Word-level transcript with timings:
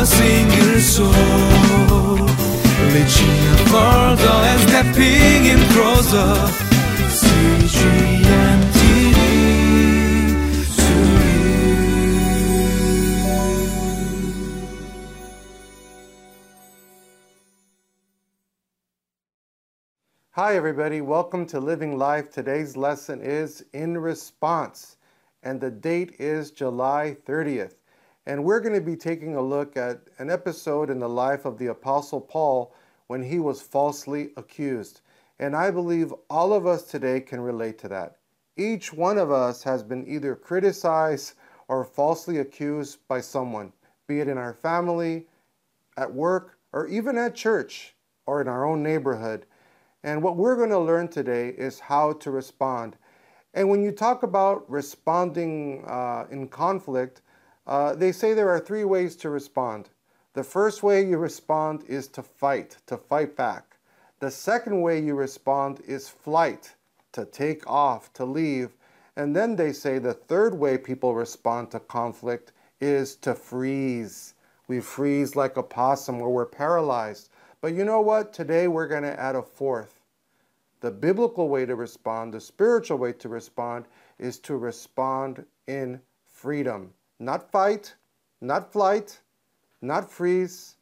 a 0.00 0.06
single 0.06 0.78
soul. 0.78 1.10
Reaching 2.94 3.38
further 3.66 4.36
and 4.50 4.60
stepping 4.68 5.46
in 5.52 5.58
closer. 5.74 6.34
Hi, 20.30 20.54
everybody. 20.54 21.00
Welcome 21.00 21.44
to 21.46 21.58
Living 21.58 21.98
Life. 21.98 22.30
Today's 22.30 22.76
lesson 22.76 23.20
is 23.20 23.64
In 23.72 23.98
Response, 23.98 24.96
and 25.42 25.60
the 25.60 25.72
date 25.72 26.14
is 26.20 26.52
July 26.52 27.16
30th. 27.26 27.77
And 28.28 28.44
we're 28.44 28.60
going 28.60 28.74
to 28.74 28.82
be 28.82 28.94
taking 28.94 29.36
a 29.36 29.40
look 29.40 29.74
at 29.78 30.02
an 30.18 30.28
episode 30.28 30.90
in 30.90 30.98
the 30.98 31.08
life 31.08 31.46
of 31.46 31.56
the 31.56 31.68
Apostle 31.68 32.20
Paul 32.20 32.74
when 33.06 33.22
he 33.22 33.38
was 33.38 33.62
falsely 33.62 34.32
accused. 34.36 35.00
And 35.38 35.56
I 35.56 35.70
believe 35.70 36.12
all 36.28 36.52
of 36.52 36.66
us 36.66 36.82
today 36.82 37.20
can 37.22 37.40
relate 37.40 37.78
to 37.78 37.88
that. 37.88 38.18
Each 38.58 38.92
one 38.92 39.16
of 39.16 39.30
us 39.30 39.62
has 39.62 39.82
been 39.82 40.06
either 40.06 40.36
criticized 40.36 41.36
or 41.68 41.84
falsely 41.84 42.36
accused 42.36 42.98
by 43.08 43.22
someone, 43.22 43.72
be 44.06 44.20
it 44.20 44.28
in 44.28 44.36
our 44.36 44.52
family, 44.52 45.26
at 45.96 46.12
work, 46.12 46.58
or 46.74 46.86
even 46.86 47.16
at 47.16 47.34
church 47.34 47.94
or 48.26 48.42
in 48.42 48.48
our 48.48 48.66
own 48.66 48.82
neighborhood. 48.82 49.46
And 50.04 50.22
what 50.22 50.36
we're 50.36 50.56
going 50.56 50.68
to 50.68 50.78
learn 50.78 51.08
today 51.08 51.48
is 51.48 51.80
how 51.80 52.12
to 52.12 52.30
respond. 52.30 52.98
And 53.54 53.70
when 53.70 53.82
you 53.82 53.90
talk 53.90 54.22
about 54.22 54.70
responding 54.70 55.82
uh, 55.86 56.26
in 56.30 56.48
conflict, 56.48 57.22
uh, 57.68 57.94
they 57.94 58.12
say 58.12 58.32
there 58.32 58.48
are 58.48 58.58
three 58.58 58.84
ways 58.84 59.14
to 59.16 59.28
respond. 59.28 59.90
The 60.32 60.42
first 60.42 60.82
way 60.82 61.04
you 61.04 61.18
respond 61.18 61.84
is 61.86 62.08
to 62.08 62.22
fight, 62.22 62.78
to 62.86 62.96
fight 62.96 63.36
back. 63.36 63.76
The 64.20 64.30
second 64.30 64.80
way 64.80 64.98
you 65.00 65.14
respond 65.14 65.80
is 65.86 66.08
flight, 66.08 66.74
to 67.12 67.26
take 67.26 67.68
off, 67.68 68.12
to 68.14 68.24
leave. 68.24 68.74
And 69.16 69.36
then 69.36 69.54
they 69.54 69.72
say 69.72 69.98
the 69.98 70.14
third 70.14 70.54
way 70.54 70.78
people 70.78 71.14
respond 71.14 71.70
to 71.72 71.80
conflict 71.80 72.52
is 72.80 73.16
to 73.16 73.34
freeze. 73.34 74.34
We 74.66 74.80
freeze 74.80 75.36
like 75.36 75.56
a 75.56 75.62
possum 75.62 76.22
or 76.22 76.32
we're 76.32 76.46
paralyzed. 76.46 77.28
But 77.60 77.74
you 77.74 77.84
know 77.84 78.00
what? 78.00 78.32
Today 78.32 78.66
we're 78.66 78.88
going 78.88 79.02
to 79.02 79.20
add 79.20 79.36
a 79.36 79.42
fourth. 79.42 80.00
The 80.80 80.90
biblical 80.90 81.48
way 81.48 81.66
to 81.66 81.74
respond, 81.74 82.32
the 82.32 82.40
spiritual 82.40 82.98
way 82.98 83.12
to 83.14 83.28
respond, 83.28 83.86
is 84.18 84.38
to 84.40 84.56
respond 84.56 85.44
in 85.66 86.00
freedom. 86.32 86.94
Not 87.20 87.50
fight, 87.50 87.94
not 88.40 88.72
flight, 88.72 89.20
not 89.82 90.10
freeze, 90.10 90.76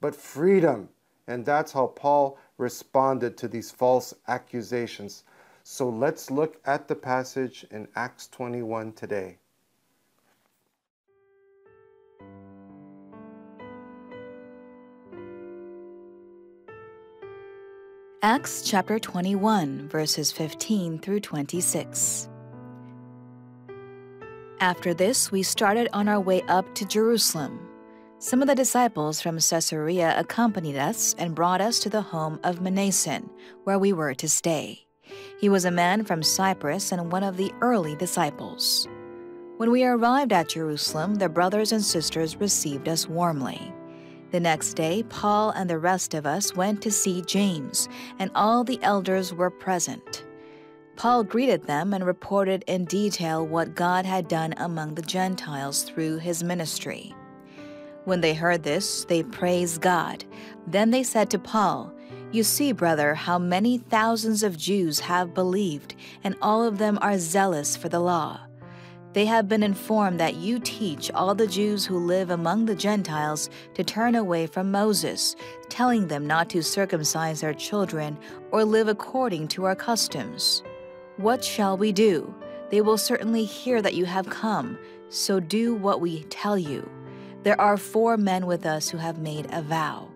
but 0.00 0.14
freedom. 0.14 0.88
And 1.26 1.46
that's 1.46 1.72
how 1.72 1.86
Paul 1.86 2.38
responded 2.58 3.36
to 3.38 3.48
these 3.48 3.70
false 3.70 4.12
accusations. 4.28 5.24
So 5.62 5.88
let's 5.88 6.30
look 6.30 6.60
at 6.66 6.88
the 6.88 6.94
passage 6.94 7.64
in 7.70 7.88
Acts 7.94 8.28
21 8.28 8.92
today. 8.92 9.38
Acts 18.24 18.62
chapter 18.62 18.98
21, 18.98 19.88
verses 19.88 20.30
15 20.30 20.98
through 20.98 21.20
26. 21.20 22.28
After 24.62 24.94
this, 24.94 25.32
we 25.32 25.42
started 25.42 25.88
on 25.92 26.06
our 26.06 26.20
way 26.20 26.42
up 26.42 26.72
to 26.76 26.84
Jerusalem. 26.84 27.68
Some 28.20 28.42
of 28.42 28.46
the 28.46 28.54
disciples 28.54 29.20
from 29.20 29.40
Caesarea 29.40 30.14
accompanied 30.16 30.76
us 30.76 31.16
and 31.18 31.34
brought 31.34 31.60
us 31.60 31.80
to 31.80 31.90
the 31.90 32.00
home 32.00 32.38
of 32.44 32.60
Mnason, 32.60 33.28
where 33.64 33.80
we 33.80 33.92
were 33.92 34.14
to 34.14 34.28
stay. 34.28 34.86
He 35.40 35.48
was 35.48 35.64
a 35.64 35.72
man 35.72 36.04
from 36.04 36.22
Cyprus 36.22 36.92
and 36.92 37.10
one 37.10 37.24
of 37.24 37.36
the 37.36 37.52
early 37.60 37.96
disciples. 37.96 38.86
When 39.56 39.72
we 39.72 39.82
arrived 39.82 40.32
at 40.32 40.50
Jerusalem, 40.50 41.16
the 41.16 41.28
brothers 41.28 41.72
and 41.72 41.82
sisters 41.82 42.36
received 42.36 42.88
us 42.88 43.08
warmly. 43.08 43.74
The 44.30 44.38
next 44.38 44.74
day, 44.74 45.02
Paul 45.08 45.50
and 45.50 45.68
the 45.68 45.80
rest 45.80 46.14
of 46.14 46.24
us 46.24 46.54
went 46.54 46.80
to 46.82 46.92
see 46.92 47.22
James, 47.22 47.88
and 48.20 48.30
all 48.36 48.62
the 48.62 48.78
elders 48.80 49.34
were 49.34 49.50
present. 49.50 50.24
Paul 50.96 51.24
greeted 51.24 51.64
them 51.64 51.94
and 51.94 52.04
reported 52.04 52.64
in 52.66 52.84
detail 52.84 53.46
what 53.46 53.74
God 53.74 54.04
had 54.04 54.28
done 54.28 54.54
among 54.58 54.94
the 54.94 55.02
Gentiles 55.02 55.82
through 55.82 56.18
his 56.18 56.44
ministry. 56.44 57.14
When 58.04 58.20
they 58.20 58.34
heard 58.34 58.62
this, 58.62 59.04
they 59.04 59.22
praised 59.22 59.80
God. 59.80 60.24
Then 60.66 60.90
they 60.90 61.02
said 61.02 61.30
to 61.30 61.38
Paul, 61.38 61.92
You 62.30 62.42
see, 62.42 62.72
brother, 62.72 63.14
how 63.14 63.38
many 63.38 63.78
thousands 63.78 64.42
of 64.42 64.56
Jews 64.56 65.00
have 65.00 65.34
believed, 65.34 65.94
and 66.24 66.36
all 66.42 66.64
of 66.64 66.78
them 66.78 66.98
are 67.00 67.18
zealous 67.18 67.76
for 67.76 67.88
the 67.88 68.00
law. 68.00 68.40
They 69.12 69.26
have 69.26 69.46
been 69.48 69.62
informed 69.62 70.18
that 70.20 70.36
you 70.36 70.58
teach 70.58 71.10
all 71.10 71.34
the 71.34 71.46
Jews 71.46 71.84
who 71.84 71.98
live 71.98 72.30
among 72.30 72.64
the 72.64 72.74
Gentiles 72.74 73.50
to 73.74 73.84
turn 73.84 74.14
away 74.14 74.46
from 74.46 74.70
Moses, 74.70 75.36
telling 75.68 76.08
them 76.08 76.26
not 76.26 76.48
to 76.50 76.62
circumcise 76.62 77.42
their 77.42 77.54
children 77.54 78.18
or 78.50 78.64
live 78.64 78.88
according 78.88 79.48
to 79.48 79.64
our 79.64 79.76
customs. 79.76 80.62
What 81.18 81.44
shall 81.44 81.76
we 81.76 81.92
do? 81.92 82.34
They 82.70 82.80
will 82.80 82.96
certainly 82.96 83.44
hear 83.44 83.82
that 83.82 83.94
you 83.94 84.06
have 84.06 84.30
come, 84.30 84.78
so 85.10 85.40
do 85.40 85.74
what 85.74 86.00
we 86.00 86.24
tell 86.24 86.56
you. 86.56 86.88
There 87.42 87.60
are 87.60 87.76
four 87.76 88.16
men 88.16 88.46
with 88.46 88.64
us 88.64 88.88
who 88.88 88.96
have 88.96 89.18
made 89.18 89.46
a 89.52 89.60
vow. 89.60 90.08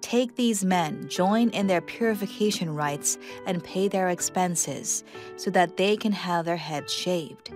Take 0.00 0.36
these 0.36 0.64
men, 0.64 1.08
join 1.08 1.48
in 1.48 1.66
their 1.66 1.80
purification 1.80 2.74
rites, 2.74 3.18
and 3.46 3.64
pay 3.64 3.88
their 3.88 4.10
expenses, 4.10 5.02
so 5.36 5.50
that 5.50 5.76
they 5.76 5.96
can 5.96 6.12
have 6.12 6.44
their 6.44 6.56
heads 6.56 6.92
shaved. 6.92 7.50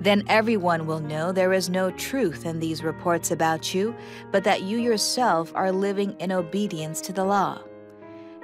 Then 0.00 0.24
everyone 0.26 0.86
will 0.86 1.00
know 1.00 1.30
there 1.30 1.52
is 1.52 1.68
no 1.68 1.90
truth 1.92 2.46
in 2.46 2.58
these 2.58 2.82
reports 2.82 3.30
about 3.30 3.74
you, 3.74 3.94
but 4.32 4.44
that 4.44 4.62
you 4.62 4.78
yourself 4.78 5.52
are 5.54 5.70
living 5.70 6.16
in 6.18 6.32
obedience 6.32 7.00
to 7.02 7.12
the 7.12 7.24
law. 7.24 7.62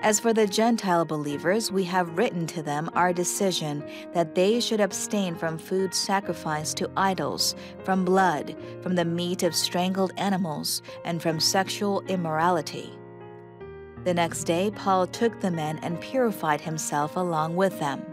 As 0.02 0.20
for 0.20 0.32
the 0.32 0.46
Gentile 0.46 1.04
believers, 1.04 1.72
we 1.72 1.82
have 1.84 2.18
written 2.18 2.46
to 2.48 2.62
them 2.62 2.90
our 2.94 3.12
decision 3.12 3.82
that 4.12 4.34
they 4.34 4.60
should 4.60 4.80
abstain 4.80 5.34
from 5.34 5.58
food 5.58 5.94
sacrificed 5.94 6.76
to 6.76 6.90
idols, 6.96 7.56
from 7.82 8.04
blood, 8.04 8.54
from 8.82 8.94
the 8.94 9.04
meat 9.04 9.42
of 9.42 9.54
strangled 9.54 10.12
animals, 10.16 10.82
and 11.04 11.20
from 11.22 11.40
sexual 11.40 12.02
immorality. 12.08 12.92
The 14.04 14.14
next 14.14 14.44
day, 14.44 14.70
Paul 14.70 15.06
took 15.06 15.40
the 15.40 15.50
men 15.50 15.80
and 15.82 16.00
purified 16.00 16.60
himself 16.60 17.16
along 17.16 17.56
with 17.56 17.80
them. 17.80 18.04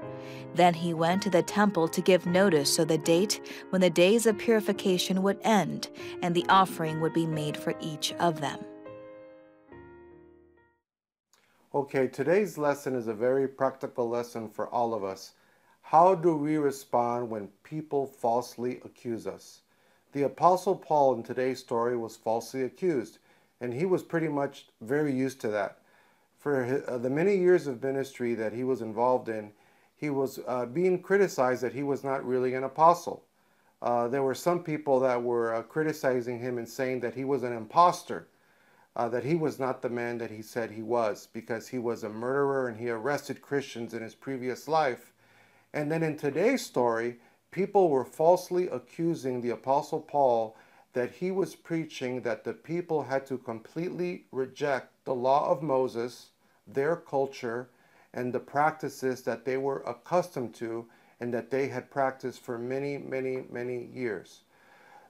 Then 0.55 0.73
he 0.73 0.93
went 0.93 1.22
to 1.23 1.29
the 1.29 1.43
temple 1.43 1.88
to 1.89 2.01
give 2.01 2.25
notice 2.25 2.79
of 2.79 2.88
the 2.88 2.97
date 2.97 3.41
when 3.69 3.81
the 3.81 3.89
days 3.89 4.25
of 4.25 4.38
purification 4.38 5.22
would 5.22 5.39
end 5.43 5.89
and 6.22 6.33
the 6.33 6.45
offering 6.47 7.01
would 7.01 7.13
be 7.13 7.27
made 7.27 7.57
for 7.57 7.75
each 7.81 8.13
of 8.13 8.39
them. 8.39 8.59
Okay, 11.75 12.07
today's 12.07 12.59
lesson 12.59 12.94
is 12.94 13.07
a 13.07 13.16
very 13.16 13.47
practical 13.47 14.07
lesson 14.07 14.47
for 14.47 14.67
all 14.67 14.94
of 14.94 15.03
us. 15.03 15.31
How 15.81 16.13
do 16.13 16.38
we 16.38 16.57
respond 16.57 17.31
when 17.31 17.47
people 17.63 18.06
falsely 18.06 18.79
accuse 18.85 19.25
us? 19.25 19.61
The 20.11 20.22
Apostle 20.22 20.75
Paul 20.75 21.16
in 21.16 21.23
today's 21.23 21.57
story 21.57 21.97
was 21.97 22.16
falsely 22.16 22.61
accused, 22.61 23.17
and 23.59 23.73
he 23.73 23.85
was 23.85 24.03
pretty 24.03 24.28
much 24.28 24.67
very 24.81 25.16
used 25.16 25.41
to 25.41 25.47
that. 25.47 25.79
For 26.38 26.84
uh, 26.88 27.00
the 27.00 27.09
many 27.09 27.38
years 27.38 27.66
of 27.66 27.81
ministry 27.81 28.35
that 28.35 28.53
he 28.53 28.63
was 28.63 28.84
involved 28.84 29.28
in, 29.28 29.51
he 29.95 30.11
was 30.11 30.40
uh, 30.47 30.67
being 30.67 31.01
criticized 31.01 31.63
that 31.63 31.73
he 31.73 31.81
was 31.81 32.03
not 32.03 32.23
really 32.23 32.53
an 32.53 32.66
apostle. 32.66 33.23
Uh, 33.81 34.07
there 34.07 34.22
were 34.22 34.35
some 34.35 34.61
people 34.63 35.00
that 35.00 35.23
were 35.23 35.55
uh, 35.55 35.63
criticizing 35.63 36.38
him 36.38 36.59
and 36.59 36.69
saying 36.69 37.00
that 37.00 37.16
he 37.16 37.25
was 37.25 37.41
an 37.41 37.51
impostor, 37.51 38.28
uh, 38.95 39.09
that 39.09 39.23
he 39.23 39.35
was 39.35 39.59
not 39.59 39.81
the 39.81 39.90
man 39.90 40.17
that 40.19 40.31
he 40.31 40.41
said 40.41 40.72
he 40.72 40.81
was 40.81 41.28
because 41.34 41.67
he 41.67 41.79
was 41.79 42.03
a 42.03 42.09
murderer 42.09 42.67
and 42.67 42.78
he 42.78 42.90
arrested 42.90 43.41
Christians 43.41 43.93
in 43.93 44.03
his 44.03 44.16
previous 44.16 44.67
life. 44.67 45.13
And 45.73 45.91
then 45.91 46.03
in 46.03 46.17
today's 46.17 46.63
story, 46.63 47.17
people 47.49 47.90
were 47.90 48.05
falsely 48.05 48.67
accusing 48.67 49.41
the 49.41 49.49
Apostle 49.49 50.01
Paul 50.01 50.55
that 50.93 51.11
he 51.11 51.31
was 51.31 51.55
preaching 51.55 52.22
that 52.22 52.43
the 52.43 52.53
people 52.53 53.03
had 53.03 53.25
to 53.25 53.37
completely 53.40 54.25
reject 54.31 54.91
the 55.05 55.16
law 55.16 55.49
of 55.49 55.63
Moses, 55.63 56.29
their 56.67 56.96
culture, 56.96 57.69
and 58.13 58.31
the 58.31 58.39
practices 58.39 59.23
that 59.23 59.43
they 59.43 59.57
were 59.57 59.81
accustomed 59.87 60.53
to 60.53 60.85
and 61.19 61.34
that 61.34 61.49
they 61.49 61.67
had 61.67 61.89
practiced 61.89 62.41
for 62.41 62.59
many, 62.59 62.97
many, 62.97 63.43
many 63.49 63.85
years. 63.85 64.41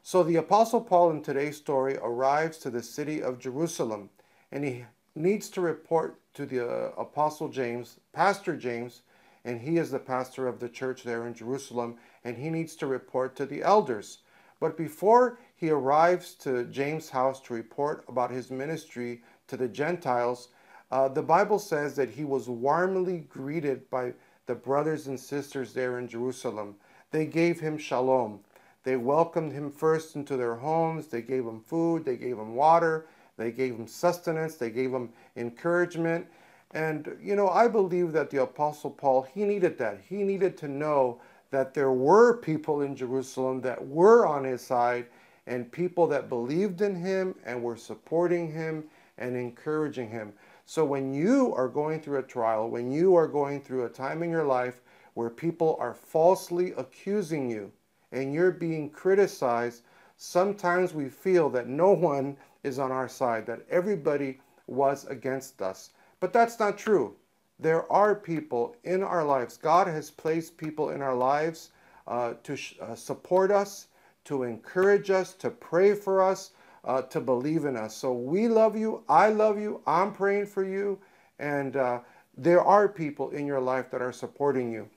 So 0.05 0.21
the 0.21 0.35
Apostle 0.35 0.81
Paul 0.81 1.11
in 1.11 1.21
today's 1.21 1.55
story 1.55 1.95
arrives 1.95 2.57
to 2.57 2.69
the 2.69 2.83
city 2.83 3.23
of 3.23 3.39
Jerusalem 3.39 4.09
and 4.51 4.65
he 4.65 4.83
needs 5.15 5.47
to 5.51 5.61
report 5.61 6.19
to 6.33 6.45
the 6.45 6.67
uh, 6.67 6.91
Apostle 6.97 7.47
James, 7.47 8.01
Pastor 8.11 8.57
James, 8.57 9.03
and 9.45 9.61
he 9.61 9.77
is 9.77 9.91
the 9.91 9.99
pastor 9.99 10.45
of 10.45 10.59
the 10.59 10.67
church 10.67 11.03
there 11.03 11.25
in 11.25 11.33
Jerusalem, 11.33 11.95
and 12.25 12.35
he 12.35 12.49
needs 12.49 12.75
to 12.75 12.85
report 12.85 13.37
to 13.37 13.45
the 13.45 13.63
elders. 13.63 14.19
But 14.59 14.75
before 14.75 15.39
he 15.55 15.69
arrives 15.69 16.33
to 16.35 16.65
James' 16.65 17.09
house 17.09 17.39
to 17.43 17.53
report 17.53 18.03
about 18.09 18.29
his 18.29 18.51
ministry 18.51 19.23
to 19.47 19.55
the 19.55 19.69
Gentiles, 19.69 20.49
uh, 20.91 21.07
the 21.07 21.23
Bible 21.23 21.59
says 21.59 21.95
that 21.95 22.09
he 22.09 22.25
was 22.25 22.49
warmly 22.49 23.19
greeted 23.29 23.89
by 23.89 24.13
the 24.47 24.55
brothers 24.55 25.07
and 25.07 25.17
sisters 25.17 25.71
there 25.71 25.97
in 25.97 26.09
Jerusalem. 26.09 26.75
They 27.11 27.25
gave 27.25 27.61
him 27.61 27.77
shalom. 27.77 28.41
They 28.83 28.97
welcomed 28.97 29.53
him 29.53 29.71
first 29.71 30.15
into 30.15 30.35
their 30.35 30.55
homes. 30.55 31.07
They 31.07 31.21
gave 31.21 31.45
him 31.45 31.61
food. 31.61 32.03
They 32.03 32.17
gave 32.17 32.37
him 32.37 32.53
water. 32.55 33.07
They 33.37 33.51
gave 33.51 33.75
him 33.75 33.87
sustenance. 33.87 34.55
They 34.55 34.69
gave 34.69 34.91
him 34.91 35.09
encouragement. 35.37 36.27
And, 36.71 37.17
you 37.21 37.35
know, 37.35 37.49
I 37.49 37.67
believe 37.67 38.11
that 38.11 38.29
the 38.29 38.41
Apostle 38.41 38.91
Paul, 38.91 39.21
he 39.21 39.45
needed 39.45 39.77
that. 39.77 40.01
He 40.07 40.23
needed 40.23 40.57
to 40.57 40.67
know 40.67 41.21
that 41.51 41.73
there 41.73 41.91
were 41.91 42.37
people 42.37 42.81
in 42.81 42.95
Jerusalem 42.95 43.61
that 43.61 43.87
were 43.87 44.25
on 44.27 44.43
his 44.43 44.61
side 44.61 45.05
and 45.45 45.71
people 45.71 46.07
that 46.07 46.29
believed 46.29 46.81
in 46.81 46.95
him 46.95 47.35
and 47.45 47.61
were 47.61 47.77
supporting 47.77 48.51
him 48.51 48.85
and 49.17 49.37
encouraging 49.37 50.09
him. 50.09 50.33
So 50.65 50.83
when 50.83 51.13
you 51.13 51.53
are 51.55 51.67
going 51.67 52.01
through 52.01 52.19
a 52.19 52.23
trial, 52.23 52.69
when 52.69 52.91
you 52.91 53.15
are 53.15 53.27
going 53.27 53.61
through 53.61 53.85
a 53.85 53.89
time 53.89 54.23
in 54.23 54.29
your 54.29 54.45
life 54.45 54.81
where 55.13 55.29
people 55.29 55.77
are 55.79 55.93
falsely 55.93 56.73
accusing 56.75 57.49
you 57.49 57.71
and 58.13 58.33
you're 58.33 58.51
being 58.51 58.89
criticized, 58.89 59.83
sometimes 60.17 60.93
we 60.93 61.09
feel 61.09 61.49
that 61.49 61.67
no 61.67 61.91
one 61.91 62.37
is 62.63 62.79
on 62.79 62.91
our 62.91 63.09
side, 63.09 63.45
that 63.47 63.65
everybody 63.69 64.39
was 64.67 65.05
against 65.07 65.61
us. 65.61 65.89
But 66.19 66.31
that's 66.31 66.59
not 66.59 66.77
true. 66.77 67.15
There 67.59 67.91
are 67.91 68.15
people 68.15 68.75
in 68.83 69.03
our 69.03 69.23
lives. 69.23 69.57
God 69.57 69.87
has 69.87 70.09
placed 70.09 70.57
people 70.57 70.91
in 70.91 71.01
our 71.01 71.15
lives 71.15 71.71
uh, 72.07 72.35
to 72.43 72.57
uh, 72.81 72.95
support 72.95 73.51
us, 73.51 73.87
to 74.25 74.43
encourage 74.43 75.09
us, 75.09 75.33
to 75.33 75.49
pray 75.49 75.93
for 75.93 76.21
us, 76.21 76.51
uh, 76.85 77.01
to 77.03 77.19
believe 77.19 77.65
in 77.65 77.75
us. 77.75 77.95
So 77.95 78.13
we 78.13 78.47
love 78.47 78.77
you. 78.77 79.03
I 79.09 79.29
love 79.29 79.59
you. 79.59 79.81
I'm 79.87 80.13
praying 80.13 80.47
for 80.47 80.63
you. 80.63 80.99
And 81.39 81.75
uh, 81.75 81.99
there 82.37 82.61
are 82.61 82.87
people 82.87 83.31
in 83.31 83.45
your 83.45 83.61
life 83.61 83.89
that 83.91 84.01
are 84.01 84.11
supporting 84.11 84.71
you. 84.71 84.89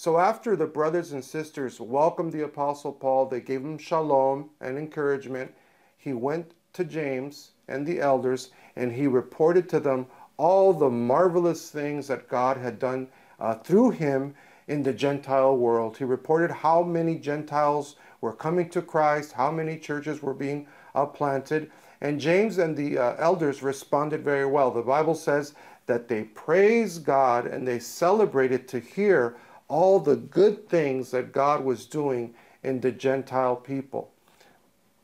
So 0.00 0.16
after 0.16 0.54
the 0.54 0.68
brothers 0.68 1.10
and 1.10 1.24
sisters 1.24 1.80
welcomed 1.80 2.30
the 2.30 2.44
Apostle 2.44 2.92
Paul, 2.92 3.26
they 3.26 3.40
gave 3.40 3.62
him 3.62 3.78
shalom 3.78 4.50
and 4.60 4.78
encouragement. 4.78 5.52
He 5.96 6.12
went 6.12 6.52
to 6.74 6.84
James 6.84 7.50
and 7.66 7.84
the 7.84 7.98
elders 7.98 8.50
and 8.76 8.92
he 8.92 9.08
reported 9.08 9.68
to 9.70 9.80
them 9.80 10.06
all 10.36 10.72
the 10.72 10.88
marvelous 10.88 11.72
things 11.72 12.06
that 12.06 12.28
God 12.28 12.56
had 12.58 12.78
done 12.78 13.08
uh, 13.40 13.56
through 13.56 13.90
him 13.90 14.36
in 14.68 14.84
the 14.84 14.92
Gentile 14.92 15.56
world. 15.56 15.96
He 15.96 16.04
reported 16.04 16.52
how 16.52 16.84
many 16.84 17.18
Gentiles 17.18 17.96
were 18.20 18.32
coming 18.32 18.68
to 18.68 18.82
Christ, 18.82 19.32
how 19.32 19.50
many 19.50 19.76
churches 19.76 20.22
were 20.22 20.32
being 20.32 20.68
uh, 20.94 21.06
planted. 21.06 21.72
And 22.02 22.20
James 22.20 22.58
and 22.58 22.76
the 22.76 22.98
uh, 22.98 23.16
elders 23.18 23.64
responded 23.64 24.22
very 24.22 24.46
well. 24.46 24.70
The 24.70 24.80
Bible 24.80 25.16
says 25.16 25.54
that 25.86 26.06
they 26.06 26.22
praised 26.22 27.04
God 27.04 27.46
and 27.48 27.66
they 27.66 27.80
celebrated 27.80 28.68
to 28.68 28.78
hear 28.78 29.34
all 29.68 30.00
the 30.00 30.16
good 30.16 30.68
things 30.68 31.10
that 31.10 31.32
God 31.32 31.62
was 31.62 31.84
doing 31.86 32.34
in 32.62 32.80
the 32.80 32.90
Gentile 32.90 33.56
people. 33.56 34.10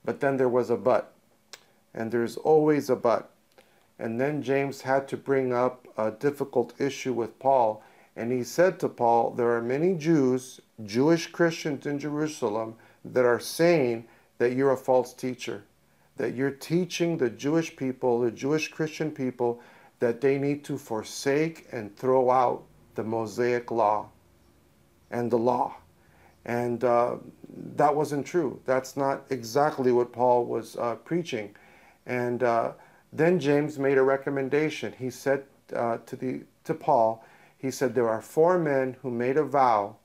But 0.05 0.21
then 0.21 0.39
there 0.39 0.49
was 0.49 0.71
a 0.71 0.77
but. 0.77 1.13
And 1.93 2.11
there's 2.11 2.37
always 2.37 2.91
a 2.91 2.97
but. 2.97 3.31
And 3.99 4.21
then 4.21 4.43
James 4.43 4.81
had 4.81 5.07
to 5.09 5.17
bring 5.17 5.53
up 5.53 5.87
a 5.97 6.11
difficult 6.11 6.73
issue 6.81 7.13
with 7.13 7.39
Paul. 7.39 7.83
And 8.17 8.33
he 8.33 8.43
said 8.43 8.81
to 8.81 8.89
Paul, 8.89 9.31
There 9.31 9.53
are 9.53 9.63
many 9.63 9.95
Jews, 9.95 10.61
Jewish 10.85 11.29
Christians 11.29 11.87
in 11.87 11.99
Jerusalem, 11.99 12.77
that 13.05 13.25
are 13.25 13.41
saying 13.41 14.07
that 14.39 14.55
you're 14.55 14.73
a 14.73 14.77
false 14.77 15.13
teacher, 15.13 15.65
that 16.17 16.35
you're 16.35 16.51
teaching 16.51 17.19
the 17.19 17.31
Jewish 17.31 17.77
people, 17.77 18.21
the 18.21 18.31
Jewish 18.31 18.69
Christian 18.69 19.11
people, 19.11 19.61
that 20.01 20.21
they 20.21 20.39
need 20.39 20.65
to 20.65 20.79
forsake 20.79 21.69
and 21.71 21.97
throw 21.97 22.31
out 22.31 22.65
the 22.95 23.05
Mosaic 23.05 23.71
law 23.71 24.09
and 25.15 25.31
the 25.31 25.39
law. 25.39 25.77
And 26.45 26.85
uh, 26.85 27.17
that 27.77 27.95
wasn't 27.95 28.27
true. 28.27 28.61
That's 28.67 28.97
not 28.97 29.25
exactly 29.31 29.93
what 29.93 30.13
Paul 30.13 30.45
was 30.45 30.77
uh, 30.77 30.97
preaching. 30.97 31.55
And 32.05 32.43
uh, 32.43 32.73
then 33.13 33.39
James 33.39 33.79
made 33.79 33.97
a 33.97 34.03
recommendation. 34.03 34.93
He 34.99 35.09
said 35.09 35.45
uh, 35.75 35.99
to, 36.05 36.17
the, 36.17 36.43
to 36.65 36.75
Paul, 36.75 37.25
he 37.57 37.71
said, 37.71 37.95
There 37.95 38.09
are 38.09 38.21
four 38.21 38.59
men 38.59 38.97
who 39.01 39.11
made 39.11 39.37
a 39.39 39.45
vow, 39.45 39.97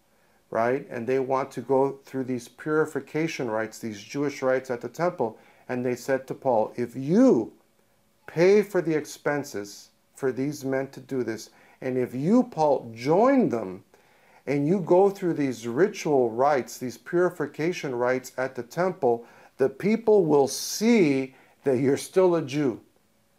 right? 0.52 0.88
And 0.90 1.06
they 1.06 1.20
want 1.20 1.52
to 1.52 1.62
go 1.62 2.00
through 2.06 2.26
these 2.26 2.48
purification 2.48 3.50
rites, 3.50 3.80
these 3.80 4.02
Jewish 4.02 4.42
rites 4.42 4.70
at 4.70 4.80
the 4.80 4.90
temple. 4.90 5.38
And 5.68 5.86
they 5.86 5.96
said 5.96 6.28
to 6.28 6.34
Paul, 6.34 6.72
If 6.78 6.96
you 6.96 7.52
pay 8.28 8.62
for 8.62 8.82
the 8.82 8.96
expenses 8.96 9.90
for 10.16 10.32
these 10.32 10.64
men 10.64 10.88
to 10.92 11.02
do 11.02 11.24
this, 11.24 11.50
and 11.82 11.98
if 11.98 12.14
you, 12.14 12.44
Paul, 12.44 12.92
join 12.96 13.50
them 13.50 13.84
and 14.50 14.68
you 14.68 14.80
go 14.80 15.12
through 15.12 15.36
these 15.36 15.68
ritual 15.68 16.32
rites, 16.32 16.80
these 16.80 16.98
purification 16.98 17.94
rites 17.94 18.32
at 18.36 18.56
the 18.56 18.64
temple, 18.64 19.26
the 19.58 19.70
people 19.70 20.26
will 20.26 20.48
see 20.48 21.36
that 21.64 21.78
you're 21.78 21.98
still 21.98 22.36
a 22.36 22.42
Jew 22.42 22.82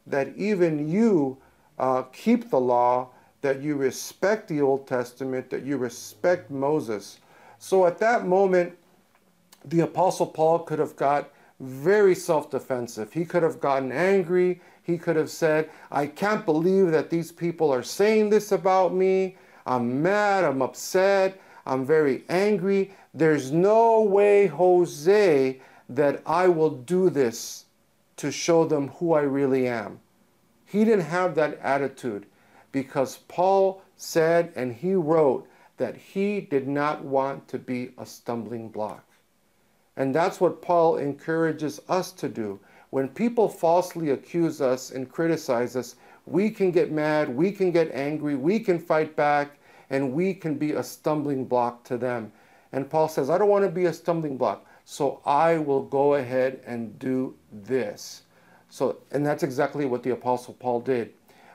that 0.06 0.36
even 0.36 0.88
you 0.88 1.38
uh, 1.78 2.02
keep 2.12 2.50
the 2.50 2.60
law, 2.60 3.08
that 3.40 3.60
you 3.60 3.74
respect 3.74 4.48
the 4.48 4.60
Old 4.60 4.86
Testament, 4.86 5.50
that 5.50 5.64
you 5.64 5.76
respect 5.78 6.50
Moses. 6.50 7.18
So 7.58 7.86
at 7.86 7.98
that 7.98 8.26
moment, 8.26 8.76
the 9.64 9.80
Apostle 9.80 10.26
Paul 10.26 10.60
could 10.60 10.78
have 10.78 10.96
got 10.96 11.30
very 11.58 12.14
self 12.14 12.50
defensive. 12.50 13.12
He 13.12 13.24
could 13.24 13.42
have 13.42 13.60
gotten 13.60 13.92
angry. 13.92 14.60
He 14.82 14.96
could 14.96 15.16
have 15.16 15.30
said, 15.30 15.70
I 15.90 16.06
can't 16.06 16.44
believe 16.44 16.90
that 16.90 17.10
these 17.10 17.30
people 17.32 17.72
are 17.72 17.82
saying 17.82 18.30
this 18.30 18.52
about 18.52 18.94
me. 18.94 19.36
I'm 19.66 20.02
mad. 20.02 20.44
I'm 20.44 20.62
upset. 20.62 21.40
I'm 21.66 21.84
very 21.84 22.24
angry. 22.28 22.92
There's 23.14 23.52
no 23.52 24.02
way, 24.02 24.46
Jose, 24.46 25.60
that 25.88 26.22
I 26.24 26.48
will 26.48 26.70
do 26.70 27.10
this 27.10 27.66
to 28.16 28.30
show 28.30 28.64
them 28.64 28.88
who 28.88 29.12
I 29.12 29.22
really 29.22 29.66
am. 29.66 30.00
He 30.64 30.84
didn't 30.84 31.06
have 31.06 31.34
that 31.34 31.58
attitude 31.60 32.26
because 32.72 33.18
Paul 33.28 33.82
said 33.96 34.52
and 34.54 34.72
he 34.72 34.94
wrote 34.94 35.48
that 35.78 35.96
he 35.96 36.40
did 36.40 36.68
not 36.68 37.04
want 37.04 37.48
to 37.48 37.58
be 37.58 37.90
a 37.98 38.06
stumbling 38.06 38.68
block. 38.68 39.04
And 39.96 40.14
that's 40.14 40.40
what 40.40 40.62
Paul 40.62 40.98
encourages 40.98 41.80
us 41.88 42.12
to 42.12 42.28
do. 42.28 42.60
When 42.90 43.08
people 43.08 43.48
falsely 43.48 44.10
accuse 44.10 44.60
us 44.60 44.90
and 44.90 45.10
criticize 45.10 45.76
us, 45.76 45.96
we 46.30 46.50
can 46.50 46.70
get 46.70 46.92
mad, 46.92 47.28
we 47.28 47.50
can 47.50 47.72
get 47.72 47.90
angry, 47.92 48.36
we 48.36 48.60
can 48.60 48.78
fight 48.78 49.16
back, 49.16 49.58
and 49.90 50.12
we 50.12 50.32
can 50.32 50.54
be 50.54 50.72
a 50.72 50.82
stumbling 50.82 51.44
block 51.44 51.82
to 51.84 51.98
them. 51.98 52.32
And 52.72 52.88
Paul 52.88 53.08
says, 53.08 53.30
I 53.30 53.38
don't 53.38 53.48
want 53.48 53.64
to 53.64 53.70
be 53.70 53.86
a 53.86 53.92
stumbling 53.92 54.36
block. 54.36 54.64
So 54.84 55.20
I 55.26 55.58
will 55.58 55.82
go 55.82 56.14
ahead 56.14 56.60
and 56.66 56.98
do 56.98 57.34
this. 57.52 58.22
So, 58.68 58.98
and 59.10 59.26
that's 59.26 59.42
exactly 59.42 59.84
what 59.86 60.02
the 60.02 60.10
Apostle 60.10 60.54
Paul 60.54 60.80
did. 60.80 61.12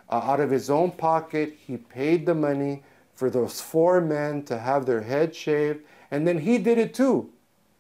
Uh, 0.10 0.22
out 0.24 0.40
of 0.40 0.52
his 0.52 0.70
own 0.70 0.92
pocket, 0.92 1.58
he 1.66 1.78
paid 1.78 2.26
the 2.26 2.36
money 2.36 2.84
for 3.14 3.30
those 3.30 3.62
four 3.62 4.02
men 4.02 4.44
to 4.44 4.58
have 4.58 4.86
their 4.86 5.02
head 5.02 5.34
shaved, 5.34 5.80
and 6.12 6.28
then 6.28 6.38
he 6.38 6.58
did 6.58 6.78
it 6.78 6.94
too. 6.94 7.30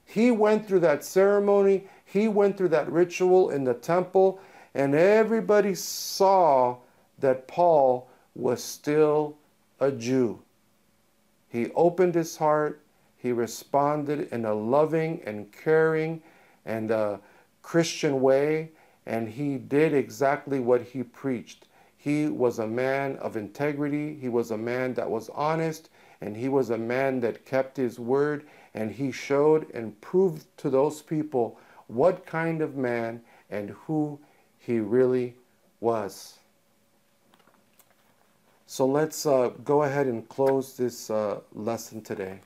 He 0.06 0.32
went 0.32 0.66
through 0.66 0.80
that 0.82 1.04
ceremony, 1.04 1.88
he 2.06 2.28
went 2.28 2.58
through 2.58 2.70
that 2.70 2.90
ritual 2.90 3.50
in 3.50 3.66
the 3.66 3.74
temple, 3.74 4.40
and 4.74 4.96
everybody 4.96 5.75
saw 5.75 6.78
that 7.19 7.48
Paul 7.48 8.10
was 8.36 8.63
still 8.63 9.38
a 9.79 9.91
Jew. 9.91 10.41
He 11.50 11.72
opened 11.72 12.15
his 12.15 12.38
heart, 12.38 12.81
he 13.17 13.31
responded 13.31 14.27
in 14.31 14.45
a 14.45 14.53
loving 14.53 15.22
and 15.25 15.51
caring 15.51 16.22
and 16.65 16.91
a 16.91 17.19
Christian 17.62 18.22
way, 18.22 18.72
and 19.05 19.29
he 19.29 19.57
did 19.57 19.93
exactly 19.93 20.60
what 20.60 20.81
he 20.81 21.03
preached. 21.03 21.67
He 21.98 22.27
was 22.27 22.60
a 22.60 22.67
man 22.67 23.17
of 23.17 23.36
integrity, 23.36 24.15
he 24.15 24.29
was 24.29 24.51
a 24.51 24.57
man 24.57 24.93
that 24.95 25.10
was 25.10 25.29
honest, 25.29 25.89
and 26.22 26.38
he 26.38 26.50
was 26.50 26.69
a 26.69 26.77
man 26.77 27.19
that 27.22 27.45
kept 27.45 27.77
his 27.77 28.00
word, 28.00 28.45
and 28.74 28.91
he 28.91 29.12
showed 29.12 29.72
and 29.72 30.00
proved 30.01 30.45
to 30.57 30.69
those 30.69 31.01
people 31.01 31.57
what 31.88 32.25
kind 32.25 32.62
of 32.62 32.75
man 32.75 33.22
and 33.50 33.69
who 33.72 34.19
he 34.60 34.79
really 34.79 35.36
was. 35.79 36.38
So 38.75 38.86
let's 38.86 39.25
uh, 39.25 39.51
go 39.63 39.84
ahead 39.84 40.05
and 40.05 40.27
close 40.27 40.75
this 40.75 41.10
uh, 41.10 41.39
lesson 41.53 42.01
today. 42.01 42.41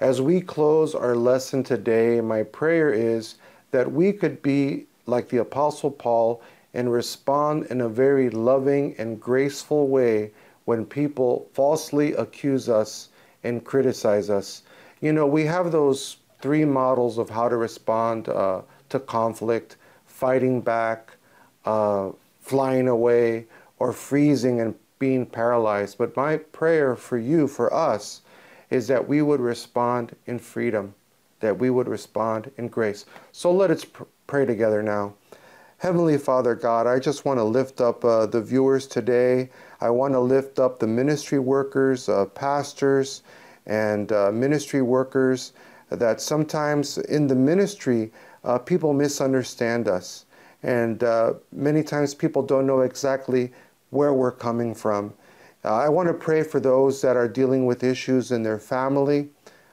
As 0.00 0.22
we 0.22 0.40
close 0.40 0.94
our 0.94 1.14
lesson 1.14 1.62
today, 1.62 2.22
my 2.22 2.42
prayer 2.42 2.90
is 2.90 3.34
that 3.72 3.92
we 3.92 4.10
could 4.10 4.40
be 4.40 4.86
like 5.04 5.28
the 5.28 5.36
Apostle 5.36 5.90
Paul 5.90 6.40
and 6.72 6.90
respond 6.90 7.66
in 7.66 7.82
a 7.82 7.90
very 7.90 8.30
loving 8.30 8.94
and 8.96 9.20
graceful 9.20 9.86
way 9.86 10.30
when 10.64 10.86
people 10.86 11.50
falsely 11.52 12.14
accuse 12.14 12.70
us 12.70 13.10
and 13.42 13.62
criticize 13.66 14.30
us. 14.30 14.62
You 15.04 15.12
know, 15.12 15.26
we 15.26 15.44
have 15.44 15.70
those 15.70 16.16
three 16.40 16.64
models 16.64 17.18
of 17.18 17.28
how 17.28 17.50
to 17.50 17.58
respond 17.58 18.26
uh, 18.26 18.62
to 18.88 18.98
conflict 18.98 19.76
fighting 20.06 20.62
back, 20.62 21.10
uh, 21.66 22.12
flying 22.40 22.88
away, 22.88 23.44
or 23.78 23.92
freezing 23.92 24.62
and 24.62 24.74
being 24.98 25.26
paralyzed. 25.26 25.98
But 25.98 26.16
my 26.16 26.38
prayer 26.38 26.96
for 26.96 27.18
you, 27.18 27.46
for 27.48 27.70
us, 27.74 28.22
is 28.70 28.88
that 28.88 29.06
we 29.06 29.20
would 29.20 29.40
respond 29.40 30.16
in 30.24 30.38
freedom, 30.38 30.94
that 31.40 31.58
we 31.58 31.68
would 31.68 31.86
respond 31.86 32.50
in 32.56 32.68
grace. 32.68 33.04
So 33.30 33.52
let 33.52 33.70
us 33.70 33.84
pr- 33.84 34.04
pray 34.26 34.46
together 34.46 34.82
now. 34.82 35.12
Heavenly 35.76 36.16
Father 36.16 36.54
God, 36.54 36.86
I 36.86 36.98
just 36.98 37.26
want 37.26 37.38
to 37.38 37.44
lift 37.44 37.82
up 37.82 38.02
uh, 38.06 38.24
the 38.24 38.40
viewers 38.40 38.86
today. 38.86 39.50
I 39.82 39.90
want 39.90 40.14
to 40.14 40.20
lift 40.20 40.58
up 40.58 40.78
the 40.78 40.86
ministry 40.86 41.40
workers, 41.40 42.08
uh, 42.08 42.24
pastors, 42.24 43.22
and 43.66 44.12
uh, 44.12 44.30
ministry 44.32 44.82
workers 44.82 45.52
that 45.90 46.20
sometimes 46.20 46.98
in 46.98 47.26
the 47.26 47.34
ministry 47.34 48.10
uh, 48.44 48.58
people 48.58 48.92
misunderstand 48.92 49.88
us. 49.88 50.26
And 50.62 51.02
uh, 51.04 51.34
many 51.52 51.82
times 51.82 52.14
people 52.14 52.42
don't 52.42 52.66
know 52.66 52.80
exactly 52.80 53.52
where 53.90 54.14
we're 54.14 54.32
coming 54.32 54.74
from. 54.74 55.12
Uh, 55.64 55.74
I 55.74 55.88
want 55.88 56.08
to 56.08 56.14
pray 56.14 56.42
for 56.42 56.60
those 56.60 57.00
that 57.02 57.16
are 57.16 57.28
dealing 57.28 57.64
with 57.64 57.84
issues 57.84 58.32
in 58.32 58.42
their 58.42 58.58
family, 58.58 59.28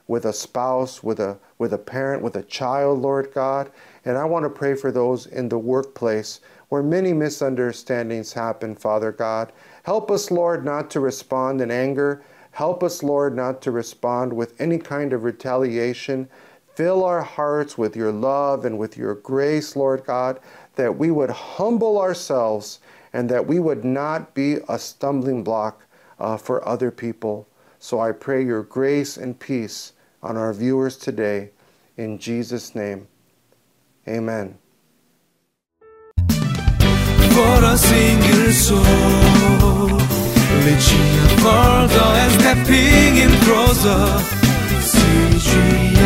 with 0.07 0.25
a 0.25 0.33
spouse, 0.33 1.03
with 1.03 1.19
a, 1.19 1.37
with 1.57 1.73
a 1.73 1.77
parent, 1.77 2.21
with 2.21 2.35
a 2.35 2.43
child, 2.43 2.99
Lord 2.99 3.31
God. 3.33 3.71
And 4.05 4.17
I 4.17 4.25
want 4.25 4.43
to 4.43 4.49
pray 4.49 4.75
for 4.75 4.91
those 4.91 5.25
in 5.25 5.49
the 5.49 5.57
workplace 5.57 6.39
where 6.69 6.83
many 6.83 7.11
misunderstandings 7.11 8.31
happen, 8.31 8.75
Father 8.75 9.11
God. 9.11 9.51
Help 9.83 10.09
us, 10.09 10.31
Lord, 10.31 10.63
not 10.63 10.89
to 10.91 11.01
respond 11.01 11.59
in 11.59 11.71
anger. 11.71 12.23
Help 12.51 12.83
us, 12.83 13.01
Lord, 13.01 13.35
not 13.35 13.61
to 13.63 13.71
respond 13.71 14.33
with 14.33 14.59
any 14.59 14.77
kind 14.77 15.13
of 15.13 15.23
retaliation. 15.23 16.29
Fill 16.75 17.03
our 17.03 17.21
hearts 17.21 17.77
with 17.77 17.95
your 17.95 18.11
love 18.11 18.65
and 18.65 18.77
with 18.77 18.97
your 18.97 19.15
grace, 19.15 19.75
Lord 19.75 20.03
God, 20.05 20.39
that 20.75 20.97
we 20.97 21.11
would 21.11 21.29
humble 21.29 21.99
ourselves 21.99 22.79
and 23.13 23.29
that 23.29 23.45
we 23.45 23.59
would 23.59 23.83
not 23.83 24.33
be 24.33 24.57
a 24.67 24.79
stumbling 24.79 25.43
block 25.43 25.85
uh, 26.19 26.37
for 26.37 26.65
other 26.67 26.91
people. 26.91 27.47
So 27.79 27.99
I 27.99 28.11
pray 28.11 28.45
your 28.45 28.63
grace 28.63 29.17
and 29.17 29.39
peace 29.39 29.93
on 30.21 30.37
our 30.37 30.53
viewers 30.53 30.97
today. 30.97 31.49
In 31.97 32.19
Jesus' 32.19 32.75
name. 32.75 33.07
Amen. 34.07 34.57
Reaching 40.65 41.07
further 41.39 42.09
and 42.21 42.31
stepping 42.39 43.17
in 43.17 43.31
closer. 43.45 44.01
See 44.81 46.00